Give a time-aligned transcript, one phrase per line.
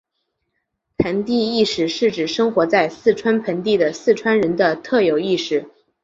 [0.97, 5.69] 盆地意识是指生活在四川盆地的四川人的特有意识。